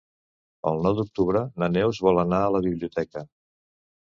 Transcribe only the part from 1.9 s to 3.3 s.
vol anar a la biblioteca.